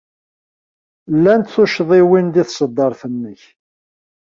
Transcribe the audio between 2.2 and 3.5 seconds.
deg tṣeddart-nnek.